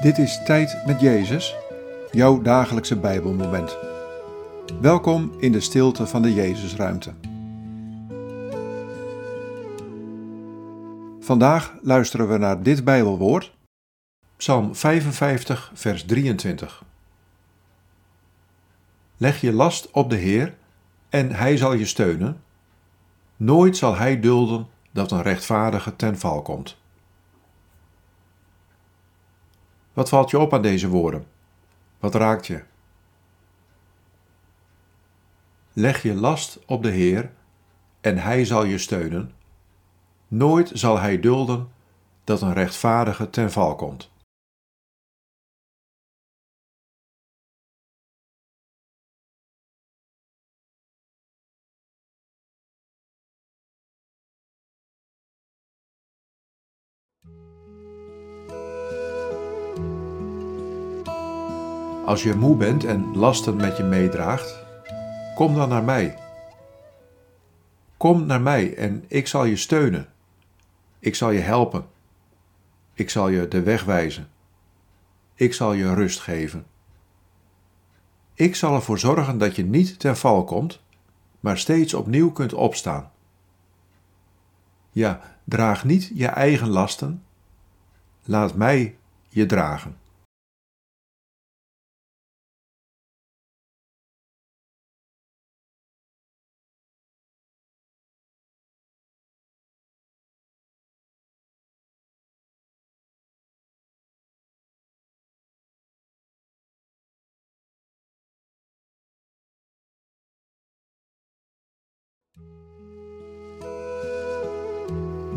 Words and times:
Dit 0.00 0.18
is 0.18 0.42
Tijd 0.44 0.86
met 0.86 1.00
Jezus, 1.00 1.56
jouw 2.10 2.42
dagelijkse 2.42 2.96
Bijbelmoment. 2.96 3.76
Welkom 4.80 5.32
in 5.38 5.52
de 5.52 5.60
stilte 5.60 6.06
van 6.06 6.22
de 6.22 6.34
Jezusruimte. 6.34 7.12
Vandaag 11.20 11.74
luisteren 11.82 12.28
we 12.28 12.38
naar 12.38 12.62
dit 12.62 12.84
Bijbelwoord, 12.84 13.52
Psalm 14.36 14.74
55, 14.74 15.70
vers 15.74 16.04
23. 16.04 16.84
Leg 19.16 19.40
je 19.40 19.52
last 19.52 19.90
op 19.90 20.10
de 20.10 20.16
Heer 20.16 20.54
en 21.08 21.32
Hij 21.32 21.56
zal 21.56 21.72
je 21.72 21.86
steunen. 21.86 22.42
Nooit 23.36 23.76
zal 23.76 23.96
Hij 23.96 24.20
dulden 24.20 24.66
dat 24.90 25.10
een 25.10 25.22
rechtvaardige 25.22 25.96
ten 25.96 26.18
val 26.18 26.42
komt. 26.42 26.79
Wat 29.92 30.08
valt 30.08 30.30
je 30.30 30.38
op 30.38 30.54
aan 30.54 30.62
deze 30.62 30.88
woorden? 30.88 31.26
Wat 31.98 32.14
raakt 32.14 32.46
je? 32.46 32.62
Leg 35.72 36.02
je 36.02 36.14
last 36.14 36.58
op 36.66 36.82
de 36.82 36.90
Heer 36.90 37.30
en 38.00 38.18
Hij 38.18 38.44
zal 38.44 38.64
je 38.64 38.78
steunen. 38.78 39.32
Nooit 40.28 40.70
zal 40.74 40.98
Hij 40.98 41.20
dulden 41.20 41.68
dat 42.24 42.40
een 42.40 42.52
rechtvaardige 42.52 43.30
ten 43.30 43.52
val 43.52 43.74
komt. 43.74 44.10
Als 62.04 62.22
je 62.22 62.34
moe 62.34 62.56
bent 62.56 62.84
en 62.84 63.16
lasten 63.16 63.56
met 63.56 63.76
je 63.76 63.82
meedraagt, 63.82 64.64
kom 65.34 65.54
dan 65.54 65.68
naar 65.68 65.84
mij. 65.84 66.18
Kom 67.96 68.26
naar 68.26 68.40
mij 68.40 68.76
en 68.76 69.04
ik 69.08 69.26
zal 69.26 69.44
je 69.44 69.56
steunen. 69.56 70.08
Ik 70.98 71.14
zal 71.14 71.30
je 71.30 71.40
helpen. 71.40 71.86
Ik 72.94 73.10
zal 73.10 73.28
je 73.28 73.48
de 73.48 73.62
weg 73.62 73.84
wijzen. 73.84 74.28
Ik 75.34 75.54
zal 75.54 75.72
je 75.72 75.94
rust 75.94 76.20
geven. 76.20 76.66
Ik 78.34 78.54
zal 78.56 78.74
ervoor 78.74 78.98
zorgen 78.98 79.38
dat 79.38 79.56
je 79.56 79.64
niet 79.64 79.98
ten 79.98 80.16
val 80.16 80.44
komt, 80.44 80.82
maar 81.40 81.58
steeds 81.58 81.94
opnieuw 81.94 82.30
kunt 82.30 82.52
opstaan. 82.52 83.10
Ja, 84.90 85.20
draag 85.44 85.84
niet 85.84 86.10
je 86.14 86.26
eigen 86.26 86.68
lasten. 86.68 87.22
Laat 88.24 88.54
mij 88.54 88.96
je 89.28 89.46
dragen. 89.46 89.99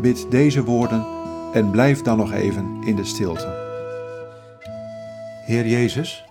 Bid 0.04 0.30
deze 0.30 0.64
woorden 0.64 1.06
en 1.52 1.70
blijf 1.70 2.02
dan 2.02 2.16
nog 2.16 2.32
even 2.32 2.82
in 2.82 2.96
de 2.96 3.04
stilte. 3.04 3.46
Heer 5.46 5.66
Jezus, 5.66 6.24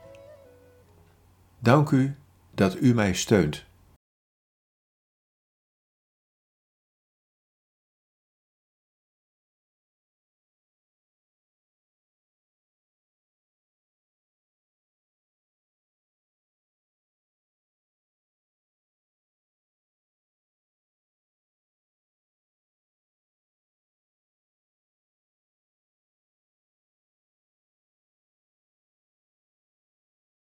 dank 1.59 1.89
u 1.89 2.15
dat 2.55 2.75
u 2.81 2.93
mij 2.93 3.13
steunt. 3.13 3.65